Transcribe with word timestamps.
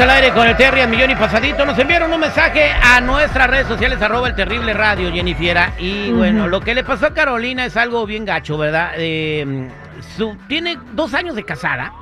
al 0.00 0.10
aire 0.10 0.32
con 0.32 0.46
el 0.46 0.56
Terry 0.56 0.80
al 0.80 0.88
millón 0.88 1.10
y 1.10 1.14
pasadito. 1.14 1.66
Nos 1.66 1.78
enviaron 1.78 2.12
un 2.12 2.20
mensaje 2.20 2.70
a 2.70 3.00
nuestras 3.00 3.50
redes 3.50 3.66
sociales, 3.66 4.00
arroba 4.00 4.28
el 4.28 4.34
terrible 4.34 4.72
radio, 4.72 5.12
Jennifiera. 5.12 5.74
Y 5.78 6.10
bueno, 6.12 6.48
lo 6.48 6.60
que 6.60 6.74
le 6.74 6.84
pasó 6.84 7.06
a 7.06 7.14
Carolina 7.14 7.66
es 7.66 7.76
algo 7.76 8.06
bien 8.06 8.24
gacho, 8.24 8.56
¿verdad? 8.56 8.92
Eh, 8.96 9.68
su, 10.16 10.36
tiene 10.48 10.78
dos 10.92 11.12
años 11.12 11.34
de 11.36 11.44
casada 11.44 11.92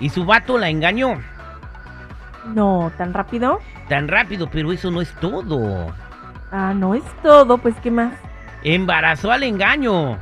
y 0.00 0.08
su 0.08 0.24
vato 0.24 0.58
la 0.58 0.68
engañó. 0.68 1.20
No, 2.54 2.90
¿tan 2.98 3.14
rápido? 3.14 3.60
Tan 3.88 4.08
rápido, 4.08 4.48
pero 4.50 4.72
eso 4.72 4.90
no 4.90 5.00
es 5.00 5.12
todo. 5.20 5.92
Ah, 6.50 6.72
no 6.74 6.94
es 6.94 7.04
todo, 7.22 7.58
pues 7.58 7.74
¿qué 7.82 7.90
más? 7.90 8.12
Embarazó 8.64 9.30
al 9.30 9.44
engaño. 9.44 10.18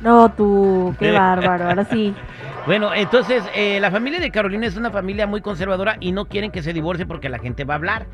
No, 0.00 0.28
tú, 0.30 0.94
qué 0.98 1.10
bárbaro, 1.18 1.68
ahora 1.68 1.84
sí. 1.84 2.14
Bueno, 2.66 2.94
entonces 2.94 3.42
eh, 3.54 3.80
la 3.80 3.90
familia 3.90 4.20
de 4.20 4.30
Carolina 4.30 4.66
es 4.66 4.76
una 4.76 4.90
familia 4.90 5.26
muy 5.26 5.40
conservadora 5.40 5.96
y 5.98 6.12
no 6.12 6.26
quieren 6.26 6.50
que 6.50 6.62
se 6.62 6.72
divorcie 6.72 7.06
porque 7.06 7.28
la 7.28 7.38
gente 7.38 7.64
va 7.64 7.74
a 7.74 7.76
hablar. 7.78 8.06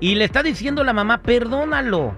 Y 0.00 0.14
le 0.14 0.24
está 0.24 0.42
diciendo 0.42 0.84
la 0.84 0.92
mamá, 0.92 1.18
perdónalo, 1.18 2.14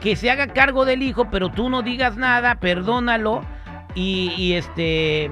que 0.00 0.16
se 0.16 0.30
haga 0.30 0.48
cargo 0.48 0.84
del 0.84 1.02
hijo, 1.02 1.30
pero 1.30 1.50
tú 1.50 1.70
no 1.70 1.82
digas 1.82 2.16
nada, 2.16 2.56
perdónalo 2.56 3.42
y, 3.94 4.52
este, 4.54 5.30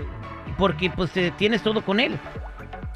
porque 0.56 0.90
pues 0.90 1.12
tienes 1.36 1.62
todo 1.62 1.82
con 1.82 2.00
él. 2.00 2.18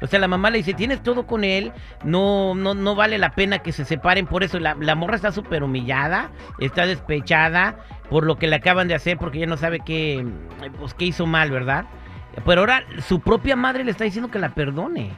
O 0.01 0.07
sea, 0.07 0.19
la 0.19 0.27
mamá 0.27 0.49
le 0.49 0.57
dice, 0.57 0.73
tienes 0.73 1.03
todo 1.03 1.27
con 1.27 1.43
él, 1.43 1.71
no, 2.03 2.55
no, 2.55 2.73
no 2.73 2.95
vale 2.95 3.19
la 3.19 3.35
pena 3.35 3.59
que 3.59 3.71
se 3.71 3.85
separen 3.85 4.25
por 4.25 4.43
eso. 4.43 4.59
La, 4.59 4.75
la 4.79 4.95
morra 4.95 5.15
está 5.15 5.31
súper 5.31 5.61
humillada, 5.61 6.31
está 6.59 6.87
despechada 6.87 7.75
por 8.09 8.25
lo 8.25 8.37
que 8.37 8.47
le 8.47 8.55
acaban 8.55 8.87
de 8.87 8.95
hacer 8.95 9.17
porque 9.17 9.39
ya 9.39 9.45
no 9.45 9.57
sabe 9.57 9.79
qué, 9.85 10.25
pues, 10.79 10.95
qué 10.95 11.05
hizo 11.05 11.27
mal, 11.27 11.51
¿verdad? 11.51 11.85
Pero 12.45 12.61
ahora 12.61 12.83
su 13.07 13.19
propia 13.19 13.55
madre 13.55 13.83
le 13.83 13.91
está 13.91 14.03
diciendo 14.03 14.31
que 14.31 14.39
la 14.39 14.49
perdone. 14.49 15.11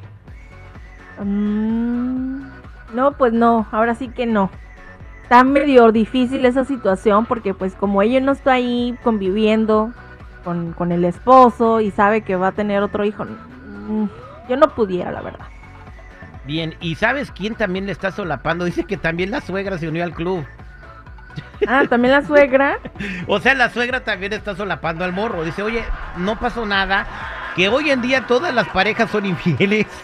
Mm, 1.20 2.44
no, 2.94 3.12
pues 3.18 3.34
no, 3.34 3.68
ahora 3.72 3.96
sí 3.96 4.10
que 4.10 4.26
no. 4.26 4.50
Está 5.24 5.44
medio 5.44 5.92
difícil 5.92 6.46
esa 6.46 6.66
situación 6.66 7.26
porque 7.26 7.54
pues 7.54 7.76
como 7.76 8.02
ella 8.02 8.20
no 8.20 8.32
está 8.32 8.54
ahí 8.54 8.98
conviviendo 9.04 9.94
con, 10.44 10.74
con 10.74 10.92
el 10.92 11.06
esposo 11.06 11.82
y 11.82 11.92
sabe 11.92 12.22
que 12.22 12.36
va 12.36 12.48
a 12.48 12.52
tener 12.52 12.84
otro 12.84 13.06
hijo, 13.06 13.26
mm, 13.26 14.06
yo 14.50 14.58
no 14.58 14.70
pudiera, 14.76 15.12
la 15.12 15.22
verdad. 15.22 15.48
Bien, 16.46 16.76
¿y 16.82 16.96
sabes 16.96 17.32
quién 17.32 17.56
también 17.56 17.86
le 17.86 17.94
está 17.94 18.12
solapando? 18.12 18.66
Dice 18.66 18.84
que 18.84 18.98
también 18.98 19.32
la 19.32 19.40
suegra 19.40 19.78
se 19.78 19.88
unió 19.88 20.04
al 20.04 20.14
club. 20.14 20.46
Ah, 21.68 21.84
también 21.90 22.14
la 22.14 22.22
suegra. 22.22 22.80
O 23.28 23.40
sea, 23.40 23.54
la 23.54 23.70
suegra 23.70 24.02
también 24.02 24.34
está 24.34 24.56
solapando 24.56 25.06
al 25.06 25.14
morro. 25.14 25.44
Dice, 25.44 25.64
oye, 25.64 25.84
no 26.18 26.38
pasó 26.38 26.66
nada. 26.66 27.08
Que 27.56 27.70
hoy 27.70 27.90
en 27.92 28.02
día 28.02 28.28
todas 28.28 28.54
las 28.54 28.68
parejas 28.70 29.10
son 29.10 29.26
infieles. 29.26 29.88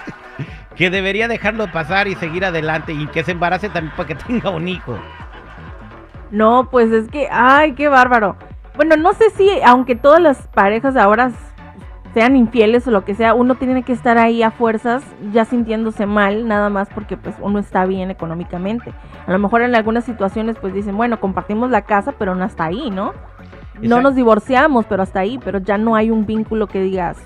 Que 0.75 0.89
debería 0.89 1.27
dejarlo 1.27 1.69
pasar 1.69 2.07
y 2.07 2.15
seguir 2.15 2.45
adelante. 2.45 2.93
Y 2.93 3.07
que 3.07 3.25
se 3.25 3.33
embarace 3.33 3.67
también 3.67 3.93
para 3.97 4.07
que 4.07 4.15
tenga 4.15 4.49
un 4.49 4.65
hijo. 4.69 4.97
No, 6.31 6.69
pues 6.71 6.89
es 6.93 7.09
que, 7.09 7.27
ay, 7.29 7.73
qué 7.73 7.89
bárbaro. 7.89 8.37
Bueno, 8.77 8.95
no 8.95 9.11
sé 9.11 9.29
si, 9.31 9.49
aunque 9.65 9.95
todas 9.97 10.21
las 10.21 10.47
parejas 10.47 10.95
ahora 10.95 11.31
sean 12.13 12.35
infieles 12.35 12.87
o 12.87 12.91
lo 12.91 13.05
que 13.05 13.15
sea, 13.15 13.33
uno 13.33 13.55
tiene 13.55 13.83
que 13.83 13.93
estar 13.93 14.17
ahí 14.17 14.43
a 14.43 14.51
fuerzas, 14.51 15.03
ya 15.31 15.45
sintiéndose 15.45 16.05
mal, 16.05 16.47
nada 16.47 16.69
más 16.69 16.89
porque 16.93 17.17
pues 17.17 17.35
uno 17.39 17.59
está 17.59 17.85
bien 17.85 18.11
económicamente. 18.11 18.93
A 19.27 19.31
lo 19.31 19.39
mejor 19.39 19.61
en 19.61 19.75
algunas 19.75 20.05
situaciones 20.05 20.57
pues 20.59 20.73
dicen, 20.73 20.97
bueno, 20.97 21.19
compartimos 21.19 21.69
la 21.69 21.83
casa, 21.83 22.13
pero 22.17 22.35
no 22.35 22.43
hasta 22.43 22.65
ahí, 22.65 22.89
¿no? 22.89 23.13
No 23.81 24.01
nos 24.01 24.15
divorciamos, 24.15 24.85
pero 24.87 25.03
hasta 25.03 25.21
ahí, 25.21 25.39
pero 25.43 25.59
ya 25.59 25.77
no 25.77 25.95
hay 25.95 26.11
un 26.11 26.25
vínculo 26.25 26.67
que 26.67 26.81
digas, 26.81 27.17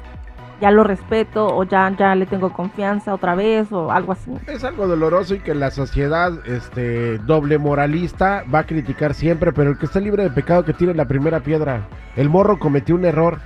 ya 0.61 0.71
lo 0.71 0.83
respeto 0.83 1.47
o 1.47 1.63
ya, 1.63 1.93
ya 1.97 2.15
le 2.15 2.25
tengo 2.25 2.53
confianza 2.53 3.13
otra 3.13 3.35
vez 3.35 3.71
o 3.71 3.91
algo 3.91 4.13
así. 4.13 4.31
Es 4.47 4.63
algo 4.63 4.87
doloroso 4.87 5.35
y 5.35 5.39
que 5.39 5.55
la 5.55 5.71
sociedad 5.71 6.31
este, 6.45 7.17
doble 7.19 7.57
moralista 7.57 8.43
va 8.53 8.59
a 8.59 8.63
criticar 8.65 9.13
siempre, 9.13 9.51
pero 9.51 9.71
el 9.71 9.77
que 9.77 9.87
está 9.87 9.99
libre 9.99 10.23
de 10.23 10.29
pecado 10.29 10.63
que 10.63 10.73
tire 10.73 10.93
la 10.93 11.05
primera 11.05 11.41
piedra. 11.41 11.87
El 12.15 12.29
morro 12.29 12.59
cometió 12.59 12.95
un 12.95 13.05
error. 13.05 13.39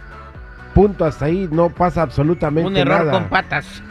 Punto, 0.77 1.05
hasta 1.05 1.25
ahí 1.25 1.49
no 1.51 1.69
pasa 1.69 2.03
absolutamente 2.03 2.67
Un 2.69 2.77
error 2.77 2.99
nada. 3.05 3.11
con 3.13 3.23
patas. 3.29 3.81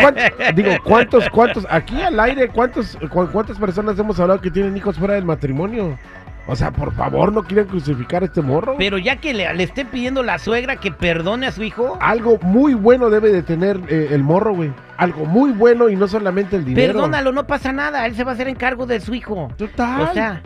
¿cuántos- 0.00 0.54
digo, 0.54 0.70
¿cuántos, 0.84 1.28
cuántos, 1.30 1.66
aquí 1.68 2.00
al 2.00 2.20
aire, 2.20 2.46
cuántos, 2.48 2.96
cu- 3.10 3.26
cuántas 3.32 3.58
personas 3.58 3.98
hemos 3.98 4.20
hablado 4.20 4.40
que 4.40 4.48
tienen 4.48 4.76
hijos 4.76 4.96
fuera 4.96 5.14
del 5.14 5.24
matrimonio? 5.24 5.98
O 6.46 6.54
sea, 6.54 6.70
por 6.70 6.92
favor, 6.94 7.32
no 7.32 7.42
quieren 7.42 7.66
crucificar 7.66 8.22
a 8.22 8.26
este 8.26 8.42
morro. 8.42 8.76
Pero 8.78 8.96
ya 8.96 9.16
que 9.16 9.34
le, 9.34 9.52
le 9.54 9.62
esté 9.64 9.84
pidiendo 9.84 10.22
la 10.22 10.38
suegra 10.38 10.76
que 10.76 10.92
perdone 10.92 11.48
a 11.48 11.52
su 11.52 11.64
hijo. 11.64 11.98
Algo 12.00 12.38
muy 12.42 12.74
bueno 12.74 13.10
debe 13.10 13.32
de 13.32 13.42
tener 13.42 13.80
eh, 13.88 14.10
el 14.12 14.22
morro, 14.22 14.54
güey. 14.54 14.70
Algo 14.98 15.24
muy 15.26 15.50
bueno 15.50 15.88
y 15.88 15.96
no 15.96 16.06
solamente 16.06 16.54
el 16.54 16.64
dinero. 16.64 16.92
Perdónalo, 16.92 17.32
no 17.32 17.44
pasa 17.48 17.72
nada. 17.72 18.06
Él 18.06 18.14
se 18.14 18.22
va 18.22 18.30
a 18.30 18.34
hacer 18.34 18.46
encargo 18.46 18.86
de 18.86 19.00
su 19.00 19.14
hijo. 19.14 19.50
Total. 19.56 20.00
O 20.02 20.12
sea, 20.12 20.42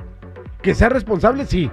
Que 0.63 0.75
sea 0.75 0.89
responsable, 0.89 1.45
sí. 1.45 1.71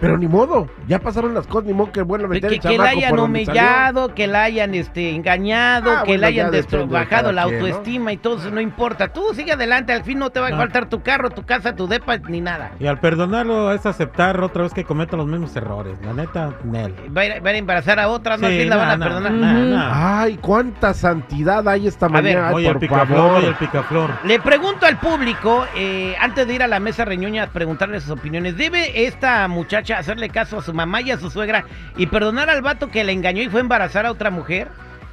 Pero 0.00 0.18
ni 0.18 0.26
modo. 0.28 0.68
Ya 0.88 0.98
pasaron 0.98 1.34
las 1.34 1.46
cosas, 1.46 1.64
ni 1.66 1.72
modo 1.74 1.90
que 1.92 2.02
bueno 2.02 2.24
que, 2.24 2.34
meter 2.34 2.52
el 2.52 2.60
que 2.60 2.76
la 2.78 2.90
hayan 2.90 3.10
salió. 3.10 3.24
humillado, 3.24 4.14
que 4.14 4.26
la 4.26 4.42
hayan 4.44 4.74
este, 4.74 5.10
engañado, 5.14 5.90
Ah, 5.90 6.02
que 6.04 6.12
bueno, 6.12 6.20
la 6.22 6.26
hayan 6.28 6.50
bajado 6.90 7.32
la 7.32 7.44
quien, 7.44 7.58
¿no? 7.58 7.66
autoestima 7.66 8.12
y 8.12 8.16
todo 8.18 8.36
eso, 8.38 8.50
no 8.50 8.60
importa. 8.60 9.08
Tú 9.08 9.22
sigue 9.34 9.52
adelante, 9.52 9.92
al 9.92 10.04
fin 10.04 10.18
no 10.18 10.30
te 10.30 10.40
va 10.40 10.48
a 10.48 10.50
No. 10.50 10.56
faltar 10.58 10.88
tu 10.88 11.02
carro, 11.02 11.30
tu 11.30 11.44
casa, 11.44 11.74
tu 11.74 11.86
depa, 11.86 12.16
ni 12.18 12.40
nada. 12.40 12.72
Y 12.78 12.86
al 12.86 13.00
perdonarlo 13.00 13.72
es 13.72 13.86
aceptar 13.86 14.40
otra 14.42 14.64
vez 14.64 14.74
que 14.74 14.84
cometa 14.84 15.16
los 15.16 15.26
mismos 15.26 15.54
errores. 15.56 15.98
La 16.04 16.12
neta, 16.12 16.52
Nel. 16.64 16.94
Va 17.16 17.22
a, 17.22 17.40
va 17.40 17.52
embarazar 17.52 17.98
a 17.98 18.08
otra, 18.08 18.36
no 18.36 18.46
Sí, 18.48 18.54
Al 18.54 18.60
fin 18.60 18.68
la 18.70 18.76
van 18.76 19.02
a 19.02 19.04
perdonar. 19.04 19.90
Ay, 19.92 20.36
cuánta 20.40 20.92
santidad 20.94 21.66
hay 21.68 21.86
esta 21.86 22.08
ver, 22.08 22.22
mañana. 22.22 22.48
Ay, 22.48 22.54
Oye, 22.56 22.66
el 22.66 22.72
por 22.74 22.80
picaflor, 22.80 23.16
favor. 23.18 23.36
oye, 23.38 23.48
el 23.48 23.54
picaflor. 23.54 24.10
Le 24.24 24.40
pregunto 24.40 24.84
al 24.86 24.98
público, 24.98 25.64
eh, 25.74 26.14
antes 26.20 26.46
de 26.46 26.54
ir 26.54 26.62
a 26.62 26.66
la 26.66 26.80
mesa 26.80 27.04
reñoña 27.04 27.44
a 27.44 27.46
preguntarle 27.46 28.00
sus 28.00 28.10
opiniones, 28.10 28.56
¿debe 28.56 29.06
esta 29.06 29.48
muchacha 29.48 29.85
hacerle 29.94 30.28
caso 30.28 30.58
a 30.58 30.62
su 30.62 30.72
mamá 30.74 31.00
y 31.00 31.10
a 31.10 31.18
su 31.18 31.30
suegra 31.30 31.64
y 31.96 32.06
perdonar 32.06 32.50
al 32.50 32.62
vato 32.62 32.88
que 32.90 33.02
la 33.04 33.12
engañó 33.12 33.42
y 33.42 33.48
fue 33.48 33.60
a 33.60 33.62
embarazar 33.62 34.06
a 34.06 34.12
otra 34.12 34.30
mujer? 34.30 34.68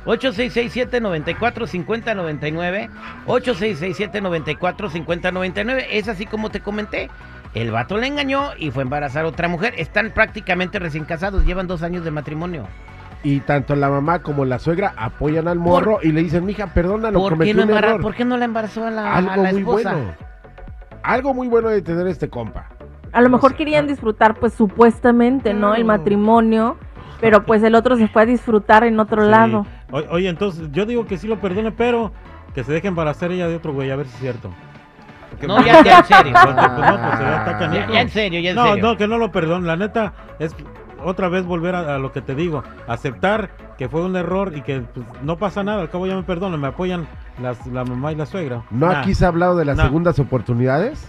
8667-945099, 0.05 2.89
8667-945099, 3.27 5.85
es 5.91 6.07
así 6.07 6.25
como 6.25 6.49
te 6.49 6.61
comenté. 6.61 7.09
El 7.53 7.71
vato 7.71 7.97
la 7.97 8.07
engañó 8.07 8.49
y 8.57 8.71
fue 8.71 8.81
a 8.81 8.85
embarazar 8.85 9.25
a 9.25 9.27
otra 9.27 9.47
mujer. 9.47 9.73
Están 9.77 10.11
prácticamente 10.11 10.79
recién 10.79 11.05
casados, 11.05 11.45
llevan 11.45 11.67
dos 11.67 11.83
años 11.83 12.03
de 12.03 12.11
matrimonio. 12.11 12.67
Y 13.21 13.39
tanto 13.41 13.75
la 13.75 13.89
mamá 13.89 14.19
como 14.19 14.43
la 14.43 14.59
suegra 14.59 14.93
apoyan 14.97 15.47
al 15.47 15.59
morro 15.59 15.99
y 16.01 16.11
le 16.11 16.23
dicen, 16.23 16.45
mija, 16.45 16.73
perdónalo, 16.73 17.19
¿Por 17.19 17.33
qué, 17.33 17.37
cometió 17.37 17.55
no 17.55 17.63
un 17.63 17.69
embara- 17.69 17.89
error. 17.91 18.01
¿Por 18.01 18.15
qué 18.15 18.25
no 18.25 18.37
la 18.37 18.45
embarazó 18.45 18.85
a 18.85 18.91
la, 18.91 19.15
a 19.17 19.21
muy 19.21 19.59
esposa? 19.59 19.93
bueno. 19.93 20.13
Algo 21.03 21.33
muy 21.33 21.47
bueno 21.47 21.69
de 21.69 21.81
tener 21.81 22.07
este 22.07 22.27
compa. 22.29 22.67
A 23.13 23.21
lo 23.21 23.29
mejor 23.29 23.55
querían 23.55 23.87
disfrutar 23.87 24.35
pues 24.35 24.53
supuestamente, 24.53 25.53
¿no? 25.53 25.75
El 25.75 25.81
No. 25.81 25.87
matrimonio, 25.87 26.77
pero 27.21 27.45
pues 27.45 27.61
el 27.63 27.75
otro 27.75 27.95
se 27.95 28.07
fue 28.07 28.23
a 28.23 28.25
disfrutar 28.25 28.83
en 28.83 28.99
otro 28.99 29.23
Sí. 29.23 29.29
lado. 29.31 29.65
O- 29.91 30.01
Oye, 30.15 30.29
entonces 30.29 30.69
yo 30.71 30.85
digo 30.85 31.05
que 31.05 31.17
sí 31.17 31.27
lo 31.27 31.39
perdone, 31.39 31.71
pero 31.71 32.11
que 32.55 32.63
se 32.63 32.71
deje 32.73 32.87
embarazar 32.87 33.31
ella 33.31 33.47
de 33.47 33.55
otro 33.55 33.71
güey, 33.73 33.91
a 33.91 33.95
ver 33.95 34.07
si 34.07 34.13
es 34.15 34.19
cierto. 34.19 34.49
No, 35.47 35.63
ya, 35.65 35.83
ya 35.83 35.99
en 35.99 36.05
serio. 36.05 36.33
Pues, 36.43 36.55
no, 36.55 37.57
pues, 37.57 37.91
ya 37.91 38.01
en 38.01 38.09
serio, 38.09 38.39
ya 38.39 38.49
en 38.51 38.55
no, 38.55 38.63
serio. 38.67 38.83
no, 38.83 38.97
que 38.97 39.07
no 39.07 39.17
lo 39.17 39.31
perdone. 39.31 39.65
La 39.67 39.75
neta 39.75 40.13
es 40.39 40.55
otra 41.03 41.27
vez 41.27 41.45
volver 41.45 41.75
a, 41.75 41.95
a 41.95 41.97
lo 41.97 42.11
que 42.11 42.21
te 42.21 42.35
digo. 42.35 42.63
Aceptar 42.87 43.49
que 43.77 43.89
fue 43.89 44.01
un 44.05 44.15
error 44.15 44.53
y 44.55 44.61
que 44.61 44.81
pues, 44.81 45.05
no 45.23 45.37
pasa 45.37 45.63
nada. 45.63 45.81
Al 45.81 45.89
cabo 45.89 46.05
ya 46.07 46.15
me 46.15 46.23
perdonan, 46.23 46.59
me 46.61 46.67
apoyan 46.67 47.07
las, 47.41 47.65
la 47.67 47.83
mamá 47.83 48.11
y 48.11 48.15
la 48.15 48.25
suegra. 48.27 48.63
¿No 48.69 48.87
Nah, 48.87 48.99
aquí 49.01 49.15
se 49.15 49.25
ha 49.25 49.29
hablado 49.29 49.55
de 49.57 49.65
las 49.65 49.77
segundas 49.79 50.19
oportunidades? 50.19 51.07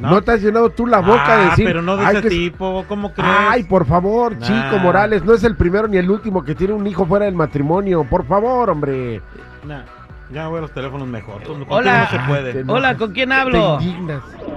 No. 0.00 0.10
¿No 0.10 0.22
te 0.22 0.32
has 0.32 0.42
llenado 0.42 0.70
tú 0.70 0.86
la 0.86 1.00
boca 1.00 1.24
Ah, 1.26 1.36
de 1.38 1.44
decir... 1.50 1.64
pero 1.66 1.82
no 1.82 1.96
de 1.96 2.04
"Ay, 2.04 2.16
ese 2.16 2.22
que- 2.22 2.28
tipo, 2.28 2.84
¿cómo 2.88 3.12
crees? 3.12 3.30
Ay, 3.36 3.62
por 3.64 3.86
favor, 3.86 4.36
Nah. 4.38 4.46
Chico 4.46 4.78
Morales, 4.82 5.24
no 5.24 5.34
es 5.34 5.44
el 5.44 5.56
primero 5.56 5.88
ni 5.88 5.96
el 5.96 6.10
último 6.10 6.44
que 6.44 6.54
tiene 6.54 6.74
un 6.74 6.86
hijo 6.86 7.06
fuera 7.06 7.24
del 7.26 7.34
matrimonio. 7.34 8.04
Por 8.08 8.24
favor, 8.26 8.70
hombre. 8.70 9.20
Nah, 9.66 9.82
ya 10.30 10.48
voy 10.48 10.58
a 10.58 10.60
los 10.62 10.72
teléfonos 10.72 11.06
mejor. 11.06 11.42
Hola. 11.68 12.08
no 12.10 12.18
se 12.18 12.26
puede. 12.26 12.52
Te 12.52 12.70
Hola, 12.70 12.96
¿con 12.96 13.12
quién 13.12 13.32
hablo? 13.32 13.78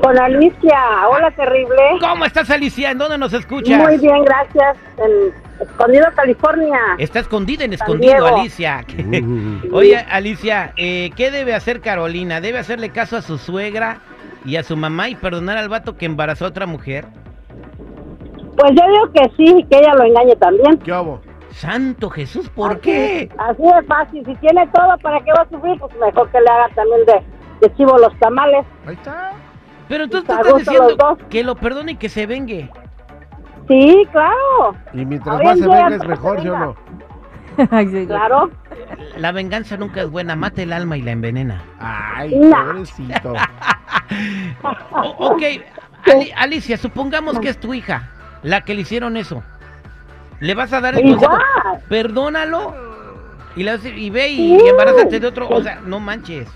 Con 0.02 0.18
Alicia, 0.18 0.80
hola 1.10 1.32
terrible. 1.32 1.78
¿Cómo 2.00 2.26
estás, 2.26 2.50
Alicia? 2.50 2.92
¿En 2.92 2.98
dónde 2.98 3.18
nos 3.18 3.34
escuchas? 3.34 3.82
Muy 3.82 3.98
bien, 3.98 4.24
gracias. 4.24 4.78
En 4.98 5.34
Escondido, 5.60 6.06
California. 6.16 6.80
Está 6.98 7.20
escondida 7.20 7.66
en 7.66 7.78
San 7.78 7.88
escondido, 7.88 8.14
Diego. 8.14 8.28
Alicia. 8.28 8.86
Oye, 9.74 9.98
Alicia, 10.10 10.74
eh, 10.78 11.12
¿qué 11.16 11.32
debe 11.32 11.54
hacer 11.54 11.82
Carolina? 11.82 12.40
¿Debe 12.42 12.60
hacerle 12.60 12.90
caso 12.90 13.18
a 13.18 13.22
su 13.22 13.38
suegra 13.38 14.00
y 14.46 14.56
a 14.56 14.64
su 14.64 14.78
mamá 14.78 15.10
y 15.10 15.16
perdonar 15.16 15.58
al 15.58 15.70
vato 15.70 15.98
que 15.98 16.06
embarazó 16.06 16.46
a 16.46 16.50
otra 16.50 16.66
mujer? 16.66 17.06
Pues 18.58 18.72
yo 18.72 18.88
digo 18.88 19.14
que 19.14 19.32
sí, 19.38 19.66
que 19.70 19.78
ella 19.78 19.94
lo 19.96 20.04
engañe 20.06 20.36
también. 20.38 20.78
¿Qué 20.80 20.92
hago? 20.92 21.22
Santo 21.60 22.10
Jesús, 22.10 22.50
¿por 22.50 22.72
Así- 22.72 22.80
qué? 22.82 23.30
Así 23.38 23.62
de 23.64 23.84
fácil. 23.86 24.26
Si 24.26 24.34
tiene 24.36 24.66
todo, 24.68 24.98
¿para 25.02 25.20
qué 25.20 25.32
va 25.38 25.42
a 25.44 25.50
sufrir? 25.50 25.78
Pues 25.80 25.94
mejor 26.00 26.30
que 26.32 26.40
le 26.40 26.50
haga 26.50 26.70
también 26.74 27.06
de, 27.06 27.68
de 27.68 27.76
chivo 27.76 27.98
los 27.98 28.18
tamales. 28.20 28.66
Ahí 28.88 28.94
está. 28.96 29.34
Pero 29.90 30.06
entonces 30.06 30.28
tú 30.30 30.34
estás 30.58 30.58
diciendo 30.66 31.18
que 31.30 31.44
lo 31.44 31.56
perdone 31.56 31.92
y 31.94 31.96
que 31.98 32.08
se 32.08 32.26
vengue. 32.28 32.70
Sí, 33.68 34.08
claro. 34.12 34.76
Y 34.94 35.06
mientras 35.06 35.36
Hoy 35.38 35.44
más 35.46 35.60
se 35.60 35.68
venga 35.68 35.96
es 35.96 36.08
mejor, 36.08 36.38
se 36.38 36.44
¿sí 36.44 36.48
o 36.48 36.52
venga. 36.54 36.66
no? 36.66 36.76
Ay, 37.72 37.88
sí. 37.90 38.08
Claro. 38.08 38.50
La 39.18 39.32
venganza 39.34 39.76
nunca 39.76 40.02
es 40.02 40.10
buena, 40.10 40.36
mata 40.38 40.62
el 40.62 40.72
alma 40.72 40.96
y 40.96 41.02
la 41.02 41.12
envenena. 41.12 41.62
Ay, 41.80 42.36
No. 42.36 42.56
pobrecito. 42.66 43.34
O- 44.64 45.34
ok, 45.34 45.42
Ali- 46.06 46.32
Alicia, 46.36 46.78
supongamos 46.78 47.40
que 47.40 47.50
es 47.50 47.60
tu 47.60 47.74
hija 47.74 48.10
la 48.44 48.62
que 48.62 48.74
le 48.74 48.82
hicieron 48.82 49.18
eso. 49.18 49.44
¿Le 50.40 50.54
vas 50.54 50.72
a 50.74 50.82
dar 50.82 50.96
el 50.96 51.12
consejo? 51.12 51.38
Perdónalo 51.90 52.74
y, 53.56 53.64
le 53.64 53.72
vas 53.72 53.82
a 53.82 53.84
decir, 53.84 53.98
y 53.98 54.10
ve 54.10 54.30
y, 54.30 54.56
y 54.56 54.68
embarázate 54.68 55.20
de 55.20 55.28
otro. 55.28 55.50
O 55.50 55.62
sea, 55.62 55.80
no 55.86 56.00
manches. 56.00 56.48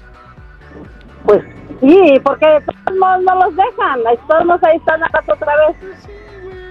Pues 1.25 1.43
sí, 1.81 2.19
porque 2.23 2.45
de 2.45 2.61
todos 2.61 2.99
modos 2.99 3.23
no 3.23 3.35
los 3.45 3.55
dejan. 3.55 4.03
De 4.03 4.19
todos 4.27 4.45
modos 4.45 4.63
ahí 4.63 4.77
están 4.77 5.01
otra 5.03 5.53
vez 5.67 6.07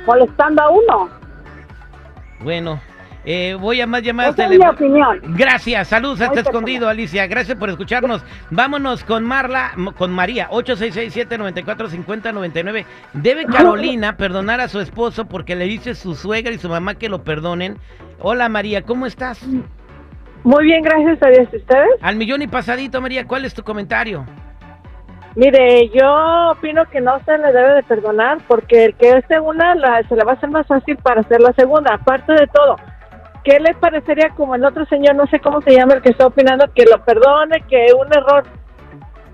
molestando 0.07 0.63
a 0.63 0.71
uno. 0.71 1.11
Bueno, 2.41 2.81
eh, 3.25 3.57
voy 3.61 3.81
a 3.81 3.87
más 3.87 4.03
llamadas 4.03 4.35
Esa 4.39 4.53
es 4.53 4.59
mi 4.59 4.67
opinión. 4.67 5.21
Gracias, 5.37 5.89
saludos, 5.89 6.21
está 6.21 6.31
Ahorita 6.33 6.49
escondido, 6.51 6.89
Alicia. 6.89 7.27
Gracias 7.27 7.57
por 7.59 7.69
escucharnos. 7.71 8.25
Vámonos 8.51 9.05
con 9.05 9.25
Marla, 9.25 9.73
con 9.97 10.13
María, 10.13 10.49
866-794-5099. 10.51 12.85
Debe 13.13 13.45
Carolina 13.47 14.17
perdonar 14.17 14.61
a 14.61 14.69
su 14.69 14.81
esposo 14.81 15.27
porque 15.27 15.55
le 15.57 15.65
dice 15.67 15.95
su 15.95 16.15
suegra 16.15 16.53
y 16.53 16.59
su 16.59 16.69
mamá 16.69 16.95
que 16.95 17.09
lo 17.09 17.23
perdonen. 17.23 17.77
Hola 18.21 18.49
María, 18.49 18.83
¿cómo 18.83 19.07
estás? 19.07 19.41
Muy 20.45 20.65
bien, 20.65 20.83
gracias 20.83 21.23
a 21.23 21.29
Dios. 21.29 21.49
¿Y 21.53 21.57
¿Ustedes? 21.59 21.89
Al 22.01 22.17
millón 22.17 22.43
y 22.43 22.49
pasadito, 22.49 23.01
María, 23.01 23.27
¿cuál 23.27 23.45
es 23.45 23.55
tu 23.55 23.63
comentario? 23.63 24.27
Mire, 25.35 25.89
yo 25.95 26.51
opino 26.51 26.85
que 26.91 27.01
no 27.01 27.19
se 27.25 27.39
le 27.39 27.53
debe 27.53 27.75
de 27.77 27.83
perdonar 27.85 28.37
porque 28.47 28.85
el 28.87 28.95
que 28.97 29.13
hace 29.13 29.41
una 29.41 29.75
la- 29.75 30.03
se 30.07 30.15
le 30.15 30.25
va 30.25 30.33
a 30.33 30.35
hacer 30.35 30.51
más 30.51 30.67
fácil 30.67 30.97
para 30.99 31.23
hacer 31.23 31.41
la 31.41 31.55
segunda. 31.55 31.95
Aparte 31.95 32.33
de 32.35 32.47
todo, 32.49 32.77
¿qué 33.45 33.59
le 33.61 33.75
parecería 33.75 34.31
como 34.37 34.55
el 34.55 34.65
otro 34.65 34.85
señor, 34.87 35.15
no 35.17 35.27
sé 35.27 35.41
cómo 35.41 35.61
se 35.63 35.73
llama 35.77 35.95
el 35.95 36.03
que 36.03 36.11
está 36.11 36.27
opinando, 36.27 36.65
que 36.75 36.85
lo 36.85 37.03
perdone, 37.05 37.63
que 37.69 37.87
un 37.99 38.07
error? 38.13 38.45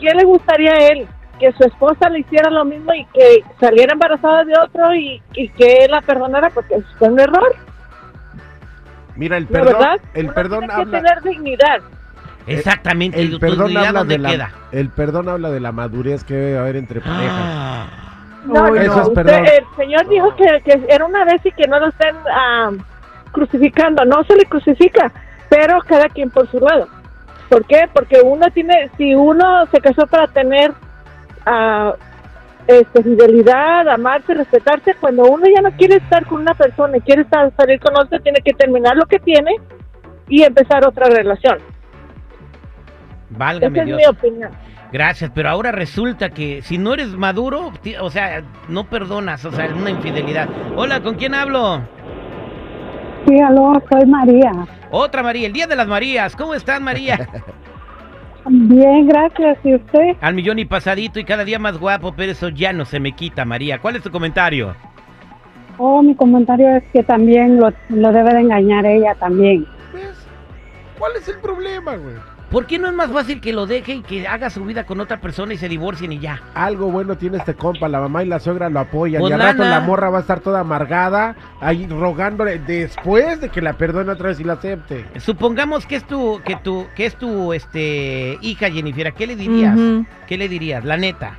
¿Qué 0.01 0.11
le 0.15 0.25
gustaría 0.25 0.73
a 0.73 0.87
él? 0.89 1.07
Que 1.39 1.53
su 1.53 1.65
esposa 1.65 2.09
le 2.09 2.21
hiciera 2.21 2.51
lo 2.51 2.65
mismo 2.65 2.93
y 2.95 3.05
que 3.07 3.43
saliera 3.61 3.93
embarazada 3.93 4.45
de 4.45 4.53
otro 4.59 4.95
y, 4.95 5.23
y 5.35 5.49
que 5.51 5.85
él 5.85 5.91
la 5.91 6.01
perdonara 6.01 6.51
porque 6.51 6.77
fue 6.99 7.09
un 7.09 7.21
error, 7.21 7.55
Mira, 9.17 9.37
el 9.37 9.45
¿no 9.45 9.51
perdón, 9.51 9.73
verdad? 9.75 10.01
el 10.15 10.25
Uno 10.27 10.35
perdón 10.35 10.61
tiene 10.67 10.85
que 10.85 10.91
tener 10.91 11.23
dignidad. 11.23 11.79
Exactamente, 12.47 13.21
el 13.21 13.39
perdón 13.41 13.77
habla 13.77 13.93
¿dónde 14.01 14.15
de 14.15 14.19
la, 14.21 14.31
queda? 14.31 14.51
el 14.73 14.89
perdón 14.91 15.29
habla 15.29 15.51
de 15.51 15.61
la 15.61 15.73
madurez 15.73 16.25
que 16.25 16.35
debe 16.35 16.59
haber 16.59 16.77
entre 16.77 17.01
parejas. 17.01 17.31
Ah, 17.31 17.87
No, 18.47 18.63
Uy, 18.65 18.71
no, 18.71 18.75
Eso 18.77 19.01
es 19.03 19.09
usted- 19.09 19.15
perdón. 19.15 19.45
el 19.47 19.77
señor 19.77 20.09
dijo 20.09 20.35
que, 20.37 20.63
que 20.65 20.87
era 20.89 21.05
una 21.05 21.25
vez 21.25 21.45
y 21.45 21.51
que 21.53 21.67
no 21.69 21.79
lo 21.81 21.89
estén 21.89 22.17
ah, 22.33 22.71
crucificando. 23.33 24.05
No 24.05 24.25
se 24.25 24.37
le 24.37 24.45
crucifica, 24.45 25.13
pero 25.49 25.79
cada 25.87 26.09
quien 26.09 26.31
por 26.31 26.51
su 26.51 26.59
lado. 26.59 26.89
¿Por 27.49 27.65
qué? 27.65 27.89
Porque 27.93 28.21
uno 28.23 28.47
tiene, 28.53 28.91
si 28.97 29.15
uno 29.15 29.67
se 29.67 29.81
casó 29.81 30.07
para 30.07 30.27
tener 30.27 30.73
ah, 31.47 31.95
este, 32.67 33.03
fidelidad, 33.03 33.89
amarse, 33.89 34.35
respetarse, 34.35 34.95
cuando 35.01 35.25
uno 35.25 35.45
ya 35.55 35.63
no 35.63 35.71
quiere 35.77 35.97
estar 35.97 36.27
con 36.27 36.43
una 36.43 36.55
persona 36.55 36.99
y 36.99 37.01
quiere 37.01 37.23
estar, 37.23 37.51
salir 37.57 37.81
con 37.81 37.97
otra, 37.97 38.21
tiene 38.21 38.41
que 38.45 38.53
terminar 38.53 38.97
lo 38.97 39.07
que 39.07 39.19
tiene 39.19 39.53
y 40.29 40.43
empezar 40.43 40.87
otra 40.87 41.09
relación. 41.09 41.59
válgame 43.31 43.79
Esa 43.79 43.81
es 43.81 43.87
Dios. 43.87 43.99
mi 43.99 44.07
opinión. 44.07 44.51
Gracias, 44.93 45.31
pero 45.35 45.51
ahora 45.51 45.71
resulta 45.71 46.31
que 46.31 46.63
si 46.63 46.79
no 46.79 46.95
eres 46.95 47.09
maduro, 47.09 47.73
o 48.01 48.11
sea, 48.11 48.43
no 48.69 48.85
perdonas, 48.85 49.45
o 49.45 49.53
sea, 49.53 49.67
es 49.67 49.73
una 49.73 49.91
infidelidad. 49.91 50.49
Hola, 50.77 51.03
¿con 51.03 51.17
quién 51.17 51.35
hablo? 51.35 51.83
Sí, 53.29 53.39
aló, 53.41 53.83
soy 53.91 54.07
María. 54.07 54.51
Otra 54.91 55.23
María, 55.23 55.47
el 55.47 55.53
Día 55.53 55.67
de 55.67 55.77
las 55.77 55.87
Marías. 55.87 56.35
¿Cómo 56.35 56.55
estás, 56.55 56.81
María? 56.81 57.29
Bien, 58.49 59.07
gracias. 59.07 59.59
¿Y 59.65 59.75
usted? 59.75 60.17
Al 60.23 60.35
millón 60.35 60.59
y 60.59 60.65
pasadito 60.65 61.21
y 61.21 61.25
cada 61.25 61.45
día 61.45 61.59
más 61.59 61.79
guapo, 61.79 62.15
pero 62.17 62.33
eso 62.33 62.49
ya 62.49 62.73
no 62.73 62.87
se 62.87 62.99
me 62.99 63.13
quita, 63.13 63.45
María. 63.45 63.81
¿Cuál 63.81 63.97
es 63.97 64.03
tu 64.03 64.11
comentario? 64.11 64.75
Oh, 65.77 66.03
mi 66.03 66.15
comentario 66.15 66.77
es 66.77 66.85
que 66.93 67.03
también 67.03 67.61
lo, 67.61 67.71
lo 67.91 68.13
debe 68.13 68.33
de 68.33 68.41
engañar 68.41 68.87
ella 68.87 69.15
también. 69.17 69.67
¿Ves? 69.93 70.27
¿Cuál 70.99 71.13
es 71.17 71.29
el 71.29 71.39
problema, 71.39 71.97
güey? 71.97 72.15
¿Por 72.51 72.67
qué 72.67 72.79
no 72.79 72.89
es 72.89 72.95
más 72.95 73.11
fácil 73.11 73.43
que 73.43 73.53
lo 73.53 73.67
deje 73.67 73.97
y 73.97 74.03
que 74.03 74.27
haga 74.27 74.49
su 74.49 74.65
vida 74.65 74.87
con 74.87 75.01
otra 75.01 75.21
persona 75.21 75.53
y 75.53 75.59
se 75.59 75.69
divorcien 75.69 76.13
y 76.13 76.19
ya? 76.19 76.41
Algo 76.55 76.91
bueno 76.91 77.19
tiene 77.19 77.37
este 77.37 77.55
compa, 77.55 77.89
la 77.89 78.01
mamá 78.01 78.25
y 78.25 78.27
la 78.27 78.41
suegra 78.41 78.71
lo 78.71 78.81
apoyan. 78.81 79.21
Pues 79.21 79.31
y 79.31 79.35
al 79.35 79.41
rato 79.41 79.65
lana. 79.65 79.81
la 79.81 79.81
morra 79.81 80.09
va 80.09 80.19
a 80.19 80.21
estar 80.23 80.41
toda 80.41 80.61
amargada, 80.61 81.37
ahí 81.61 81.87
rogándole 81.87 82.59
después 82.59 83.43
de 83.43 83.51
que 83.51 83.61
la 83.61 83.75
perdone 83.75 84.11
otra 84.11 84.29
vez 84.29 84.41
y 84.41 84.45
la 84.45 84.55
acepte. 84.55 85.05
Supongamos 85.19 85.85
que 85.85 85.97
es 85.97 86.05
tu, 86.05 86.41
que 86.43 86.57
tu, 86.57 86.87
que 86.97 87.05
es 87.05 87.17
tu, 87.17 87.53
este, 87.53 88.39
hija 88.41 88.71
Jennifer, 88.71 89.13
¿qué 89.13 89.27
le 89.27 89.37
dirías? 89.37 89.79
¿Qué 90.27 90.39
le 90.39 90.49
dirías? 90.49 90.83
La 90.85 90.97
neta. 90.97 91.39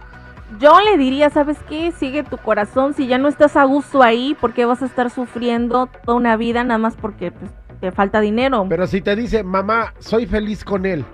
Yo 0.59 0.79
le 0.81 0.97
diría, 0.97 1.29
¿sabes 1.31 1.57
qué? 1.67 1.91
Sigue 1.91 2.23
tu 2.23 2.37
corazón. 2.37 2.93
Si 2.93 3.07
ya 3.07 3.17
no 3.17 3.27
estás 3.27 3.55
a 3.55 3.63
gusto 3.63 4.01
ahí, 4.01 4.35
¿por 4.39 4.53
qué 4.53 4.65
vas 4.65 4.81
a 4.81 4.85
estar 4.85 5.09
sufriendo 5.09 5.87
toda 6.05 6.17
una 6.17 6.37
vida 6.37 6.63
nada 6.63 6.79
más 6.79 6.95
porque 6.95 7.31
pues, 7.31 7.51
te 7.79 7.91
falta 7.91 8.19
dinero? 8.19 8.65
Pero 8.69 8.87
si 8.87 9.01
te 9.01 9.15
dice, 9.15 9.43
mamá, 9.43 9.93
soy 9.99 10.25
feliz 10.25 10.63
con 10.63 10.85
él. 10.85 11.05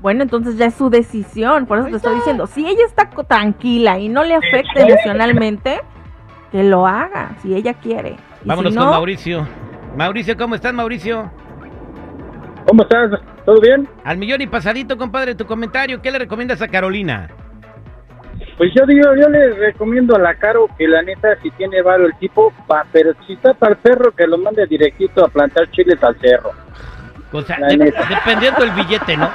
Bueno, 0.00 0.22
entonces 0.22 0.56
ya 0.56 0.66
es 0.66 0.74
su 0.74 0.90
decisión. 0.90 1.66
Por 1.66 1.78
eso 1.78 1.88
te 1.88 1.96
estoy 1.96 2.16
diciendo, 2.16 2.46
si 2.46 2.66
ella 2.66 2.84
está 2.86 3.08
tranquila 3.08 3.98
y 3.98 4.08
no 4.08 4.24
le 4.24 4.34
afecta 4.34 4.80
emocionalmente, 4.80 5.80
que 6.50 6.64
lo 6.64 6.86
haga, 6.86 7.36
si 7.40 7.54
ella 7.54 7.74
quiere. 7.74 8.16
Y 8.44 8.48
Vámonos 8.48 8.72
si 8.72 8.78
con 8.78 8.90
Mauricio. 8.90 9.46
Mauricio, 9.96 10.36
¿cómo 10.36 10.54
estás, 10.54 10.74
Mauricio? 10.74 11.30
¿Cómo 12.66 12.82
estás? 12.82 13.10
¿Todo 13.44 13.60
bien? 13.60 13.88
Al 14.04 14.18
millón 14.18 14.40
y 14.40 14.46
pasadito, 14.46 14.96
compadre, 14.96 15.34
tu 15.34 15.46
comentario. 15.46 16.00
¿Qué 16.02 16.10
le 16.10 16.18
recomiendas 16.18 16.62
a 16.62 16.68
Carolina? 16.68 17.30
Pues 18.62 18.72
yo 18.74 18.86
digo, 18.86 19.08
yo 19.20 19.28
le 19.28 19.54
recomiendo 19.54 20.14
a 20.14 20.20
la 20.20 20.36
Caro 20.36 20.68
que 20.78 20.86
la 20.86 21.02
neta, 21.02 21.34
si 21.42 21.50
tiene 21.50 21.82
varo 21.82 22.06
el 22.06 22.14
tipo, 22.14 22.52
pa, 22.68 22.86
pero 22.92 23.10
si 23.26 23.32
está 23.32 23.54
para 23.54 23.72
el 23.72 23.78
perro, 23.78 24.12
que 24.12 24.24
lo 24.24 24.38
mande 24.38 24.64
directito 24.68 25.24
a 25.24 25.28
plantar 25.28 25.68
chiles 25.72 26.00
al 26.00 26.16
cerro. 26.20 26.52
O 27.32 27.42
sea, 27.42 27.56
de- 27.56 27.92
dependiendo 28.08 28.60
del 28.60 28.70
billete, 28.70 29.16
¿no? 29.16 29.28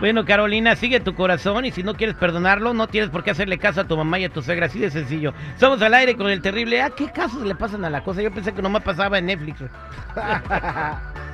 bueno, 0.00 0.24
Carolina, 0.24 0.74
sigue 0.74 1.00
tu 1.00 1.14
corazón 1.14 1.66
y 1.66 1.70
si 1.70 1.82
no 1.82 1.92
quieres 1.92 2.16
perdonarlo, 2.16 2.72
no 2.72 2.86
tienes 2.86 3.10
por 3.10 3.24
qué 3.24 3.32
hacerle 3.32 3.58
caso 3.58 3.82
a 3.82 3.84
tu 3.84 3.98
mamá 3.98 4.18
y 4.18 4.24
a 4.24 4.30
tu 4.30 4.40
suegra, 4.40 4.64
así 4.64 4.78
de 4.78 4.90
sencillo. 4.90 5.34
Somos 5.56 5.82
al 5.82 5.92
aire 5.92 6.16
con 6.16 6.30
el 6.30 6.40
terrible. 6.40 6.80
Ah, 6.80 6.88
¿qué 6.96 7.12
casos 7.12 7.42
le 7.42 7.54
pasan 7.54 7.84
a 7.84 7.90
la 7.90 8.02
cosa? 8.02 8.22
Yo 8.22 8.32
pensé 8.32 8.54
que 8.54 8.62
nomás 8.62 8.82
pasaba 8.82 9.18
en 9.18 9.26
Netflix. 9.26 9.62